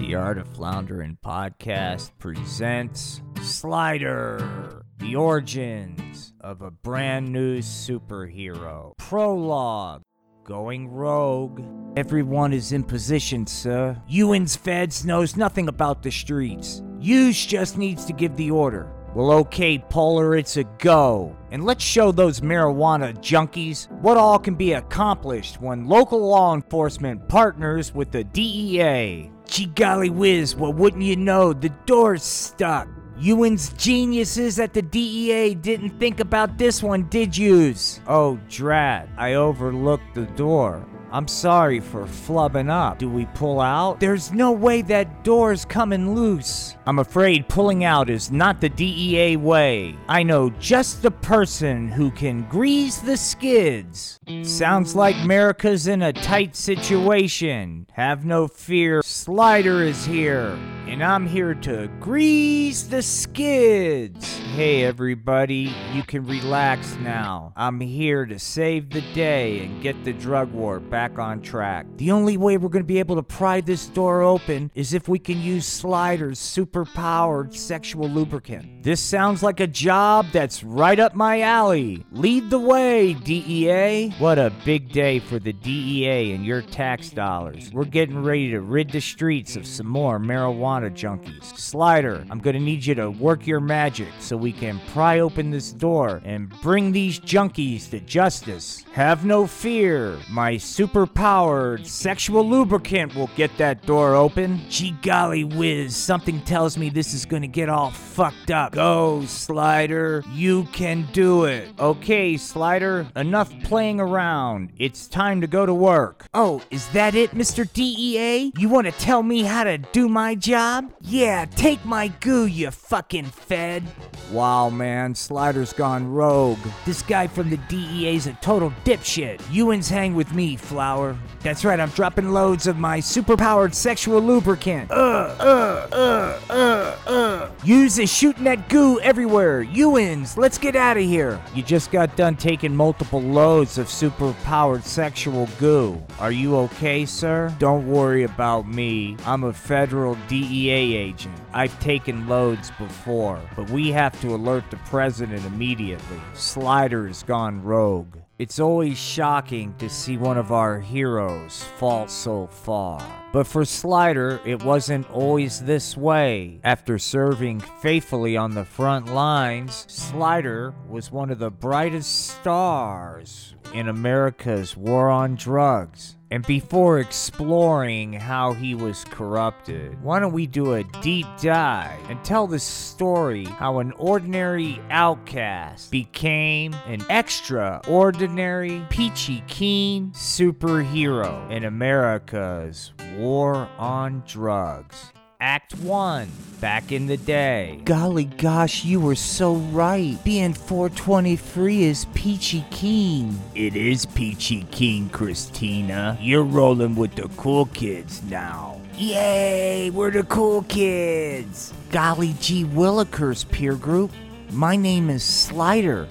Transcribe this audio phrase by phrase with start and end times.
[0.00, 8.96] The Art of Floundering podcast presents Slider, the origins of a brand new superhero.
[8.96, 10.00] Prologue.
[10.42, 11.62] Going rogue.
[11.98, 14.00] Everyone is in position, sir.
[14.08, 16.82] Ewan's feds knows nothing about the streets.
[16.98, 18.90] Hughes just needs to give the order.
[19.14, 21.36] Well, okay, Polar, it's a go.
[21.50, 27.28] And let's show those marijuana junkies what all can be accomplished when local law enforcement
[27.28, 29.30] partners with the DEA.
[29.50, 32.86] Gee golly whiz, well, wouldn't you know, the door's stuck.
[33.18, 38.00] Ewan's geniuses at the DEA didn't think about this one, did yous?
[38.06, 40.86] Oh, drat, I overlooked the door.
[41.12, 42.98] I'm sorry for flubbing up.
[42.98, 43.98] Do we pull out?
[43.98, 46.76] There's no way that door's coming loose.
[46.86, 49.96] I'm afraid pulling out is not the DEA way.
[50.08, 54.20] I know just the person who can grease the skids.
[54.42, 57.86] Sounds like America's in a tight situation.
[57.92, 60.56] Have no fear, Slider is here,
[60.90, 64.38] and I'm here to grease the skids.
[64.56, 67.52] Hey, everybody, you can relax now.
[67.54, 71.86] I'm here to save the day and get the drug war back on track.
[71.94, 75.06] The only way we're going to be able to pry this door open is if
[75.06, 78.82] we can use Slider's super powered sexual lubricant.
[78.82, 82.04] This sounds like a job that's right up my alley.
[82.10, 84.08] Lead the way, DEA.
[84.18, 87.70] What a big day for the DEA and your tax dollars.
[87.72, 91.44] We're getting ready to rid the streets of some more marijuana junkies.
[91.58, 95.72] Slider, I'm to need you to work your magic so we can pry open this
[95.72, 98.84] door and bring these junkies to justice.
[98.92, 104.60] Have no fear, my super powered sexual lubricant will get that door open.
[104.68, 108.72] Gee golly whiz, something tells me this is gonna get all fucked up.
[108.72, 111.68] Go, Slider, you can do it.
[111.78, 114.70] Okay, Slider, enough playing around.
[114.78, 116.26] It's time to go to work.
[116.32, 117.70] Oh, is that it, Mr.
[117.72, 118.52] DEA?
[118.56, 120.59] You wanna tell me how to do my job?
[121.00, 123.82] Yeah, take my goo, you fucking fed.
[124.30, 126.58] Wow, man, Slider's gone rogue.
[126.84, 129.40] This guy from the DEA's a total dipshit.
[129.50, 131.16] Ewan's hang with me, Flower.
[131.40, 134.90] That's right, I'm dropping loads of my superpowered sexual lubricant.
[134.90, 137.50] Uh, uh, uh, uh, uh.
[137.64, 139.62] Use is shooting that goo everywhere.
[139.62, 140.36] You wins.
[140.36, 141.40] let's get out of here.
[141.54, 146.02] You just got done taking multiple loads of superpowered sexual goo.
[146.18, 147.54] Are you okay, sir?
[147.58, 149.16] Don't worry about me.
[149.26, 151.34] I'm a federal DEA agent.
[151.52, 156.20] I've taken loads before, but we have to alert the president immediately.
[156.34, 158.16] Slider's gone rogue.
[158.38, 163.06] It's always shocking to see one of our heroes fall so far.
[163.32, 166.58] But for Slider, it wasn't always this way.
[166.64, 173.88] After serving faithfully on the front lines, Slider was one of the brightest stars in
[173.88, 176.16] America's war on drugs.
[176.32, 182.22] And before exploring how he was corrupted, why don't we do a deep dive and
[182.24, 192.92] tell the story how an ordinary outcast became an extraordinary, peachy keen superhero in America's
[193.20, 195.12] war on drugs.
[195.42, 196.28] Act 1.
[196.60, 197.80] Back in the day.
[197.84, 200.18] Golly gosh, you were so right.
[200.24, 203.38] Being 423 is peachy keen.
[203.54, 206.18] It is peachy keen, Christina.
[206.20, 208.80] You're rolling with the cool kids now.
[208.96, 211.72] Yay, we're the cool kids.
[211.90, 214.10] Golly gee willikers, peer group.
[214.50, 216.06] My name is Slider.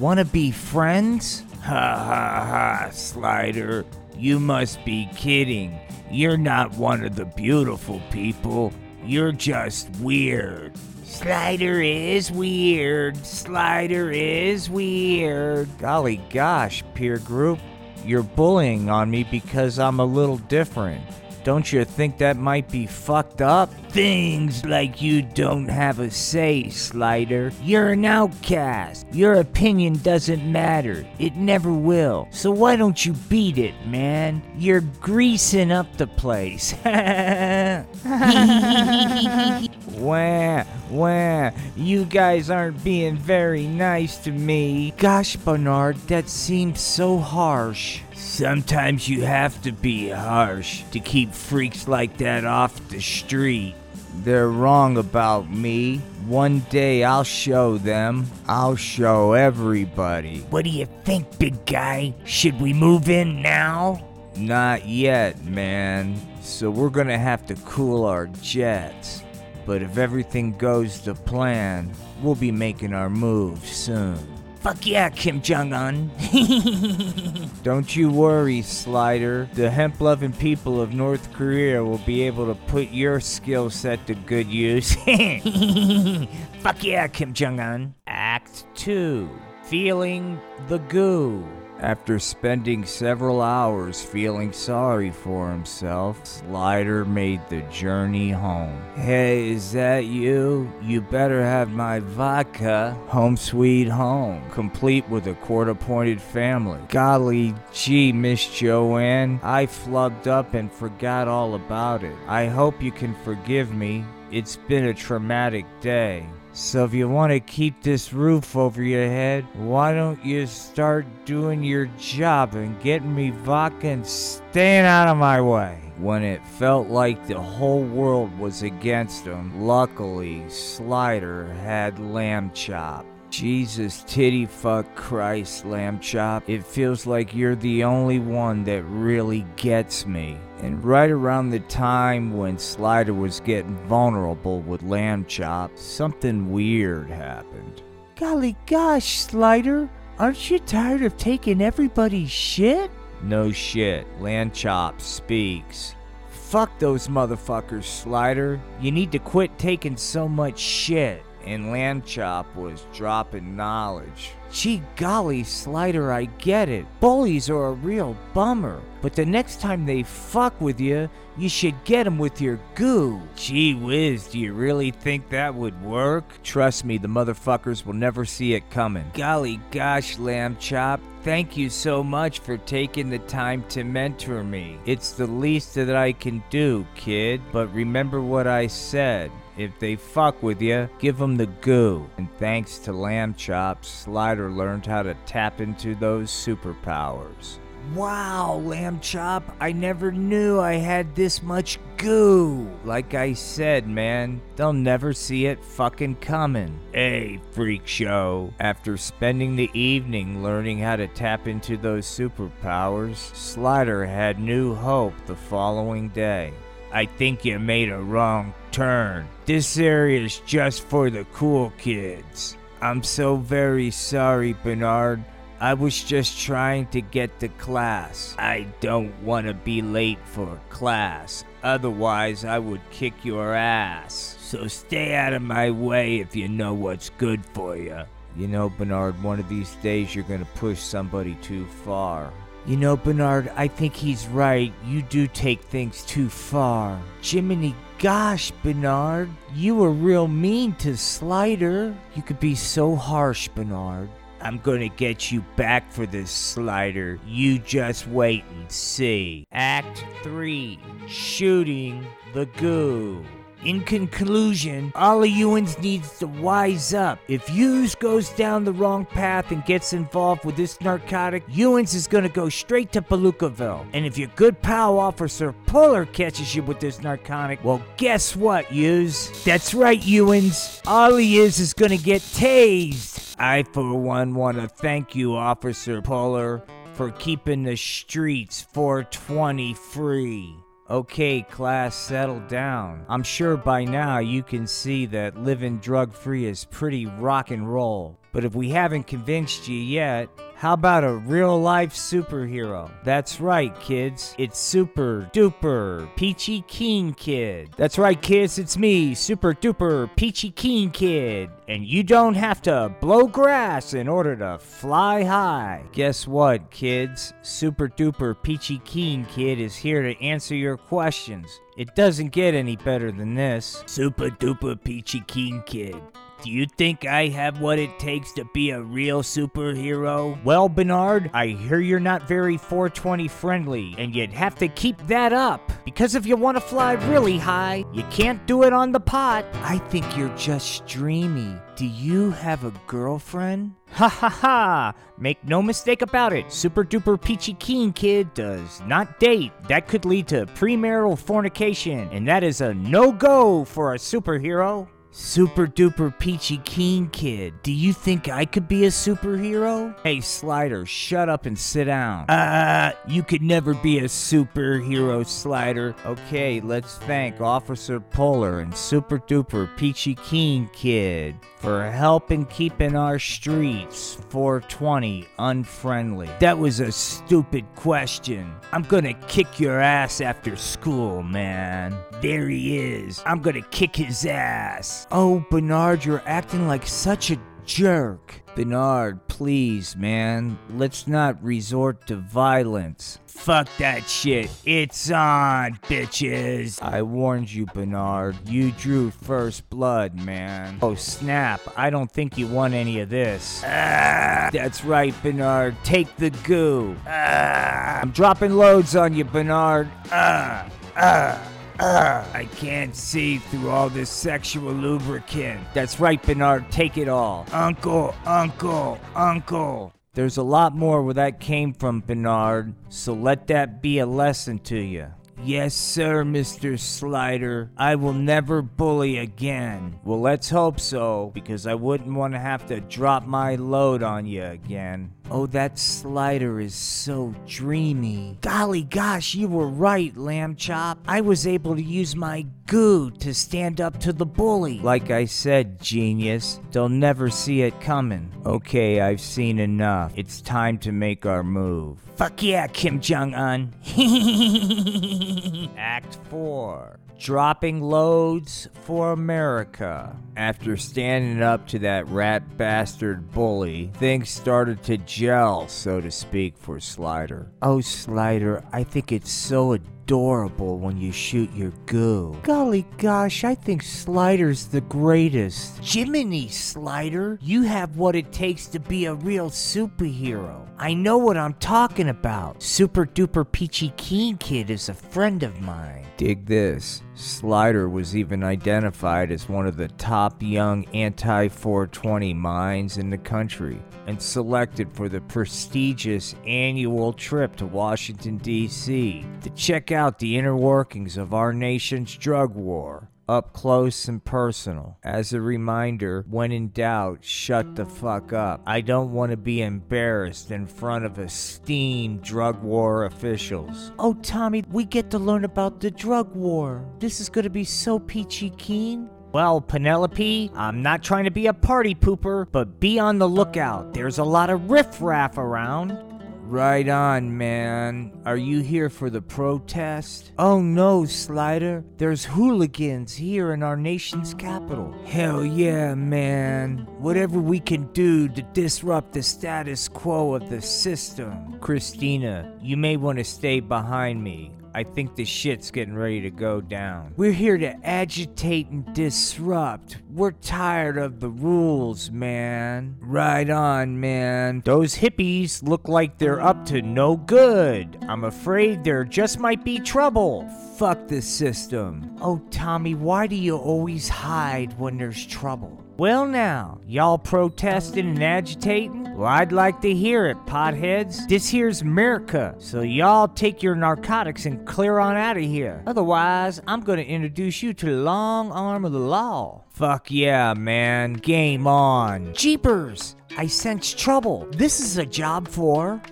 [0.00, 1.44] Wanna be friends?
[1.62, 3.84] Ha ha ha, Slider.
[4.16, 5.78] You must be kidding.
[6.12, 8.70] You're not one of the beautiful people.
[9.02, 10.76] You're just weird.
[11.04, 13.16] Slider is weird.
[13.24, 15.70] Slider is weird.
[15.78, 17.58] Golly gosh, peer group.
[18.04, 21.02] You're bullying on me because I'm a little different.
[21.44, 23.72] Don't you think that might be fucked up?
[23.90, 27.52] Things like you don't have a say, Slider.
[27.62, 29.06] You're an outcast.
[29.12, 31.06] Your opinion doesn't matter.
[31.18, 32.28] It never will.
[32.30, 34.42] So why don't you beat it, man?
[34.56, 36.74] You're greasing up the place.
[40.02, 41.50] Wah, wah.
[41.76, 44.92] You guys aren't being very nice to me.
[44.96, 48.00] Gosh, Bernard, that seems so harsh.
[48.22, 53.74] Sometimes you have to be harsh to keep freaks like that off the street.
[54.18, 55.98] They're wrong about me.
[56.26, 58.30] One day I'll show them.
[58.46, 60.38] I'll show everybody.
[60.50, 62.14] What do you think, big guy?
[62.24, 64.06] Should we move in now?
[64.36, 66.16] Not yet, man.
[66.42, 69.24] So we're gonna have to cool our jets.
[69.66, 71.92] But if everything goes to plan,
[72.22, 74.41] we'll be making our move soon.
[74.62, 76.08] Fuck yeah, Kim Jong Un.
[77.64, 79.48] Don't you worry, Slider.
[79.54, 84.06] The hemp loving people of North Korea will be able to put your skill set
[84.06, 84.94] to good use.
[86.60, 87.94] Fuck yeah, Kim Jong Un.
[88.06, 89.28] Act 2
[89.64, 91.44] Feeling the Goo.
[91.82, 98.80] After spending several hours feeling sorry for himself, Slider made the journey home.
[98.94, 100.72] Hey, is that you?
[100.80, 102.96] You better have my vodka.
[103.08, 106.78] Home sweet home, complete with a court appointed family.
[106.88, 112.14] Golly gee, Miss Joanne, I flubbed up and forgot all about it.
[112.28, 114.04] I hope you can forgive me.
[114.30, 116.28] It's been a traumatic day.
[116.54, 121.06] So if you want to keep this roof over your head, why don't you start
[121.24, 125.78] doing your job and getting me vodka and staying out of my way?
[125.96, 133.06] When it felt like the whole world was against him, luckily Slider had lamb chop.
[133.30, 136.50] Jesus titty fuck Christ, lamb chop.
[136.50, 140.36] It feels like you're the only one that really gets me.
[140.62, 147.10] And right around the time when Slider was getting vulnerable with Lamb Chop, something weird
[147.10, 147.82] happened.
[148.14, 152.92] Golly gosh, Slider, aren't you tired of taking everybody's shit?
[153.24, 155.96] No shit, Lamb Chop speaks.
[156.28, 158.60] Fuck those motherfuckers, Slider.
[158.80, 161.24] You need to quit taking so much shit.
[161.44, 164.32] And Lamb Chop was dropping knowledge.
[164.52, 166.84] Gee golly, Slider, I get it.
[167.00, 168.80] Bullies are a real bummer.
[169.00, 173.20] But the next time they fuck with you, you should get 'em with your goo.
[173.34, 176.24] Gee whiz, do you really think that would work?
[176.42, 179.10] Trust me, the motherfuckers will never see it coming.
[179.14, 184.78] Golly gosh, Lamb Chop, thank you so much for taking the time to mentor me.
[184.84, 187.40] It's the least that I can do, kid.
[187.50, 189.30] But remember what I said.
[189.56, 192.08] If they fuck with you, give them the goo.
[192.16, 197.58] And thanks to Lamb Chop, Slider learned how to tap into those superpowers.
[197.94, 202.70] Wow, Lamb Chop, I never knew I had this much goo.
[202.84, 206.78] Like I said, man, they'll never see it fucking coming.
[206.94, 208.54] Hey, freak show.
[208.60, 215.14] After spending the evening learning how to tap into those superpowers, Slider had new hope
[215.26, 216.54] the following day.
[216.92, 219.26] I think you made a wrong turn.
[219.46, 222.56] This area is just for the cool kids.
[222.82, 225.24] I'm so very sorry, Bernard.
[225.58, 228.34] I was just trying to get to class.
[228.38, 231.44] I don't want to be late for class.
[231.62, 234.36] Otherwise, I would kick your ass.
[234.40, 238.02] So stay out of my way if you know what's good for you.
[238.36, 242.32] You know, Bernard, one of these days you're going to push somebody too far.
[242.66, 244.72] You know, Bernard, I think he's right.
[244.86, 247.00] You do take things too far.
[247.20, 251.94] Jiminy gosh, Bernard, you were real mean to Slider.
[252.14, 254.10] You could be so harsh, Bernard.
[254.40, 257.20] I'm gonna get you back for this slider.
[257.24, 259.46] You just wait and see.
[259.52, 262.04] Act 3 Shooting
[262.34, 263.24] the Goo.
[263.64, 267.20] In conclusion, Ewans needs to wise up.
[267.28, 272.08] If Hughes goes down the wrong path and gets involved with this narcotic, Ewans is
[272.08, 273.86] gonna go straight to Palookaville.
[273.92, 278.64] And if your good pal Officer Puller catches you with this narcotic, well, guess what,
[278.66, 279.30] Hughes?
[279.44, 280.80] That's right, Ewans.
[280.86, 283.36] All he is is gonna get tased.
[283.38, 286.62] I, for one, want to thank you, Officer Puller,
[286.94, 290.61] for keeping the streets 420 free.
[290.90, 293.06] Okay, class, settle down.
[293.08, 297.72] I'm sure by now you can see that living drug free is pretty rock and
[297.72, 298.18] roll.
[298.32, 300.28] But if we haven't convinced you yet,
[300.62, 302.88] how about a real life superhero?
[303.02, 304.32] That's right, kids.
[304.38, 307.74] It's Super Duper Peachy Keen Kid.
[307.76, 308.60] That's right, kids.
[308.60, 311.50] It's me, Super Duper Peachy Keen Kid.
[311.66, 315.82] And you don't have to blow grass in order to fly high.
[315.90, 317.32] Guess what, kids?
[317.42, 321.60] Super Duper Peachy Keen Kid is here to answer your questions.
[321.76, 323.82] It doesn't get any better than this.
[323.86, 326.00] Super Duper Peachy Keen Kid.
[326.42, 330.42] Do you think I have what it takes to be a real superhero?
[330.42, 335.32] Well, Bernard, I hear you're not very 420 friendly, and you'd have to keep that
[335.32, 335.70] up.
[335.84, 339.44] Because if you want to fly really high, you can't do it on the pot.
[339.62, 341.54] I think you're just dreamy.
[341.76, 343.74] Do you have a girlfriend?
[343.92, 344.94] Ha ha ha!
[345.18, 349.52] Make no mistake about it, Super Duper Peachy Keen Kid does not date.
[349.68, 354.88] That could lead to premarital fornication, and that is a no go for a superhero.
[355.14, 359.94] Super duper peachy keen kid, do you think I could be a superhero?
[360.02, 362.30] Hey, Slider, shut up and sit down.
[362.30, 365.94] Uh, you could never be a superhero, Slider.
[366.06, 373.18] Okay, let's thank Officer Polar and Super duper peachy keen kid for helping keeping our
[373.18, 376.30] streets 420 unfriendly.
[376.40, 378.50] That was a stupid question.
[378.72, 381.94] I'm gonna kick your ass after school, man.
[382.22, 383.22] There he is.
[383.26, 385.01] I'm gonna kick his ass.
[385.10, 388.42] Oh, Bernard, you're acting like such a jerk.
[388.54, 390.58] Bernard, please, man.
[390.70, 393.18] Let's not resort to violence.
[393.26, 394.50] Fuck that shit.
[394.66, 396.82] It's on, bitches.
[396.82, 398.36] I warned you, Bernard.
[398.46, 400.78] You drew first blood, man.
[400.82, 401.60] Oh, snap.
[401.76, 403.62] I don't think you want any of this.
[403.64, 405.74] Ah, that's right, Bernard.
[405.82, 406.94] Take the goo.
[407.06, 409.88] Ah, I'm dropping loads on you, Bernard.
[410.10, 411.51] Ah, ah.
[411.80, 415.60] Ah, I can't see through all this sexual lubricant.
[415.74, 416.70] That's right, Bernard.
[416.70, 417.46] Take it all.
[417.52, 419.92] Uncle, uncle, uncle.
[420.14, 424.58] There's a lot more where that came from, Bernard, so let that be a lesson
[424.60, 425.06] to you.
[425.42, 426.78] Yes, sir, Mr.
[426.78, 427.70] Slider.
[427.76, 429.98] I will never bully again.
[430.04, 434.26] Well, let's hope so, because I wouldn't want to have to drop my load on
[434.26, 435.12] you again.
[435.34, 438.36] Oh, that slider is so dreamy.
[438.42, 440.98] Golly gosh, you were right, Lamb Chop.
[441.08, 444.80] I was able to use my goo to stand up to the bully.
[444.80, 448.30] Like I said, genius, they'll never see it coming.
[448.44, 450.12] Okay, I've seen enough.
[450.16, 451.98] It's time to make our move.
[452.16, 453.72] Fuck yeah, Kim Jong un.
[455.78, 460.16] Act 4 dropping loads for America.
[460.36, 466.56] After standing up to that rat bastard bully, things started to gel, so to speak,
[466.56, 467.52] for Slider.
[467.62, 472.36] Oh, Slider, I think it's so adorable when you shoot your goo.
[472.42, 475.78] Golly gosh, I think Slider's the greatest.
[475.78, 480.68] Jiminy Slider, you have what it takes to be a real superhero.
[480.76, 482.60] I know what I'm talking about.
[482.60, 486.04] Super duper peachy keen kid is a friend of mine.
[486.16, 487.02] Dig this.
[487.14, 493.18] Slider was even identified as one of the top young anti 420 minds in the
[493.18, 499.24] country and selected for the prestigious annual trip to Washington, D.C.
[499.42, 504.98] to check out the inner workings of our nation's drug war up close and personal.
[505.02, 508.62] As a reminder, when in doubt, shut the fuck up.
[508.66, 513.92] I don't want to be embarrassed in front of esteemed drug war officials.
[513.98, 516.84] Oh, Tommy, we get to learn about the drug war.
[516.98, 519.08] This is going to be so peachy keen.
[519.32, 523.94] Well, Penelope, I'm not trying to be a party pooper, but be on the lookout.
[523.94, 526.11] There's a lot of riffraff around.
[526.52, 528.12] Right on, man.
[528.26, 530.32] Are you here for the protest?
[530.38, 531.82] Oh no, Slider.
[531.96, 534.94] There's hooligans here in our nation's capital.
[535.06, 536.86] Hell yeah, man.
[536.98, 541.58] Whatever we can do to disrupt the status quo of the system.
[541.60, 544.52] Christina, you may want to stay behind me.
[544.74, 547.12] I think the shit's getting ready to go down.
[547.16, 549.98] We're here to agitate and disrupt.
[550.10, 552.96] We're tired of the rules, man.
[553.00, 554.62] Right on, man.
[554.64, 557.98] Those hippies look like they're up to no good.
[558.08, 560.48] I'm afraid there just might be trouble.
[560.78, 562.16] Fuck the system.
[562.20, 565.82] Oh, Tommy, why do you always hide when there's trouble?
[565.98, 569.01] Well, now, y'all protesting and agitating?
[569.22, 571.28] Well, I'd like to hear it, potheads.
[571.28, 575.80] This here's America, so y'all take your narcotics and clear on out of here.
[575.86, 579.62] Otherwise, I'm gonna introduce you to the long arm of the law.
[579.68, 581.12] Fuck yeah, man.
[581.12, 582.34] Game on.
[582.34, 583.14] Jeepers!
[583.38, 584.48] I sense trouble.
[584.50, 586.02] This is a job for.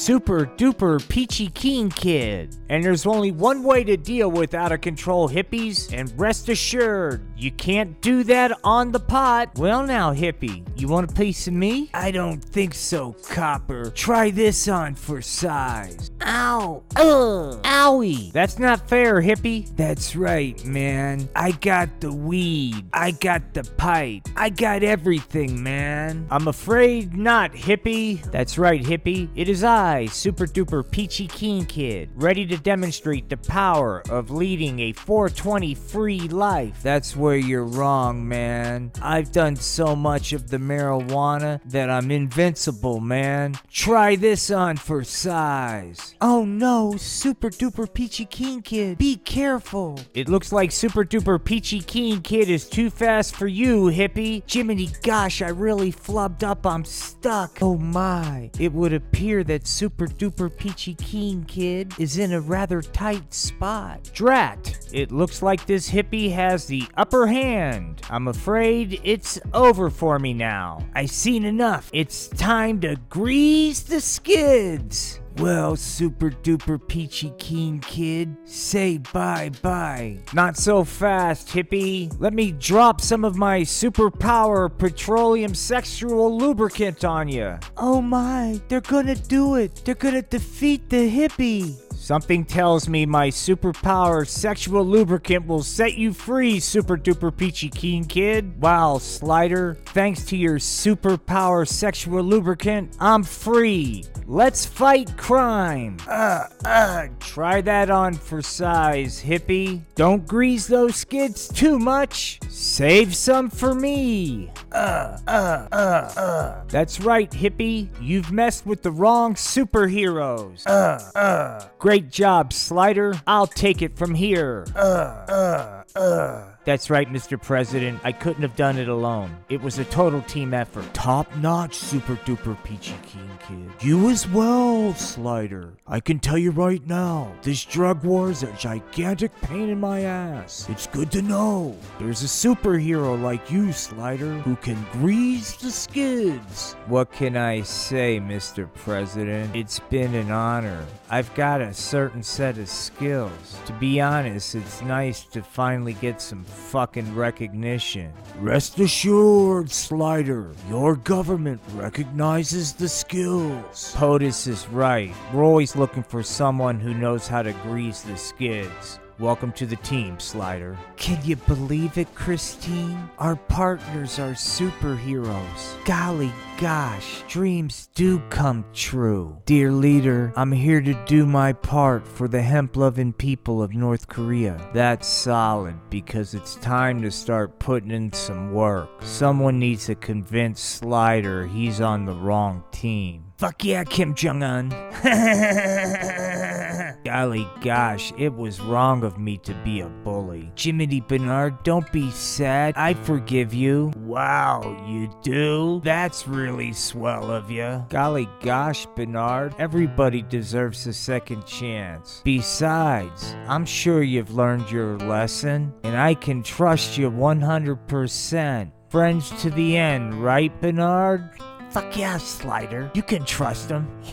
[0.00, 2.56] Super duper peachy keen kid.
[2.70, 7.22] And there's only one way to deal with out of control hippies, and rest assured,
[7.36, 9.50] you can't do that on the pot.
[9.58, 11.90] Well, now, hippie, you want a piece of me?
[11.92, 13.90] I don't think so, copper.
[13.90, 16.09] Try this on for size.
[16.32, 16.84] Ow!
[16.94, 17.60] Ugh!
[17.64, 18.30] Owie!
[18.30, 19.74] That's not fair, hippie.
[19.74, 21.28] That's right, man.
[21.34, 22.84] I got the weed.
[22.92, 24.28] I got the pipe.
[24.36, 26.28] I got everything, man.
[26.30, 28.22] I'm afraid not, hippie.
[28.30, 29.28] That's right, hippie.
[29.34, 34.78] It is I, Super Duper Peachy Keen Kid, ready to demonstrate the power of leading
[34.78, 36.80] a 420 free life.
[36.80, 38.92] That's where you're wrong, man.
[39.02, 43.56] I've done so much of the marijuana that I'm invincible, man.
[43.68, 46.14] Try this on for size.
[46.22, 49.98] Oh no, Super Duper Peachy Keen Kid, be careful.
[50.12, 54.42] It looks like Super Duper Peachy Keen Kid is too fast for you, hippie.
[54.46, 57.58] Jiminy gosh, I really flubbed up, I'm stuck.
[57.62, 62.82] Oh my, it would appear that Super Duper Peachy Keen Kid is in a rather
[62.82, 64.10] tight spot.
[64.12, 64.88] Drat!
[64.92, 68.02] It looks like this hippie has the upper hand.
[68.10, 70.84] I'm afraid it's over for me now.
[70.94, 71.88] I've seen enough.
[71.94, 75.19] It's time to grease the skids.
[75.38, 80.18] Well, super duper peachy keen kid, say bye bye.
[80.34, 82.14] Not so fast, hippie.
[82.18, 87.58] Let me drop some of my superpower petroleum sexual lubricant on you.
[87.76, 89.82] Oh my, they're gonna do it.
[89.84, 91.76] They're gonna defeat the hippie.
[92.00, 98.06] Something tells me my superpower sexual lubricant will set you free, super duper peachy keen
[98.06, 98.58] kid.
[98.58, 104.04] Wow, Slider, thanks to your superpower sexual lubricant, I'm free.
[104.26, 105.98] Let's fight crime.
[106.08, 109.82] Uh, uh, try that on for size, hippie.
[109.94, 112.40] Don't grease those skids too much.
[112.48, 114.50] Save some for me.
[114.72, 115.74] Uh, uh, uh,
[116.16, 116.64] uh.
[116.68, 117.88] That's right, hippie.
[118.00, 120.66] You've messed with the wrong superheroes.
[120.66, 121.66] Uh, uh.
[121.80, 123.20] Great job, Slider.
[123.26, 124.66] I'll take it from here.
[124.74, 126.49] Uh, uh, uh.
[126.64, 127.40] That's right, Mr.
[127.40, 128.00] President.
[128.04, 129.34] I couldn't have done it alone.
[129.48, 130.92] It was a total team effort.
[130.92, 133.70] Top notch, super duper peachy keen kid.
[133.80, 135.72] You as well, Slider.
[135.86, 140.02] I can tell you right now, this drug war is a gigantic pain in my
[140.02, 140.68] ass.
[140.68, 146.74] It's good to know there's a superhero like you, Slider, who can grease the skids.
[146.86, 148.72] What can I say, Mr.
[148.74, 149.56] President?
[149.56, 150.84] It's been an honor.
[151.08, 153.58] I've got a certain set of skills.
[153.66, 158.12] To be honest, it's nice to finally get some fucking recognition.
[158.38, 163.94] Rest assured, Slider, your government recognizes the skills.
[163.96, 165.14] POTUS is right.
[165.32, 169.00] We're always looking for someone who knows how to grease the skids.
[169.20, 170.78] Welcome to the team, Slider.
[170.96, 173.10] Can you believe it, Christine?
[173.18, 175.84] Our partners are superheroes.
[175.84, 179.36] Golly gosh, dreams do come true.
[179.44, 184.08] Dear leader, I'm here to do my part for the hemp loving people of North
[184.08, 184.58] Korea.
[184.72, 188.88] That's solid because it's time to start putting in some work.
[189.02, 193.29] Someone needs to convince Slider he's on the wrong team.
[193.40, 194.68] Fuck yeah, Kim Jong un.
[197.06, 200.52] Golly gosh, it was wrong of me to be a bully.
[200.58, 202.74] Jiminy Bernard, don't be sad.
[202.76, 203.92] I forgive you.
[203.96, 205.80] Wow, you do?
[205.82, 207.82] That's really swell of you.
[207.88, 212.20] Golly gosh, Bernard, everybody deserves a second chance.
[212.22, 218.72] Besides, I'm sure you've learned your lesson, and I can trust you 100%.
[218.90, 221.40] Friends to the end, right, Bernard?
[221.70, 222.90] Fuck yeah, Slider.
[222.94, 223.86] You can trust him.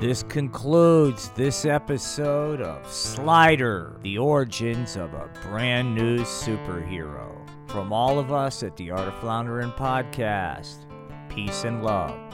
[0.00, 7.34] this concludes this episode of Slider, the origins of a brand new superhero.
[7.68, 10.84] From all of us at the Art of Floundering podcast,
[11.30, 12.27] peace and love.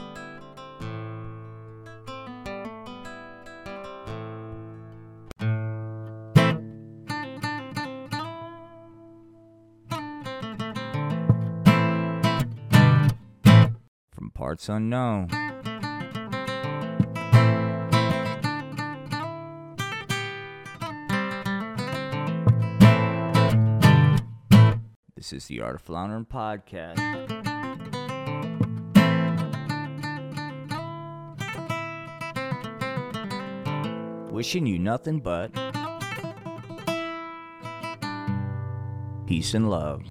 [14.35, 15.29] Parts unknown.
[25.15, 26.99] This is the Art of Floundering podcast.
[34.31, 35.51] Wishing you nothing but
[39.25, 40.03] peace and love.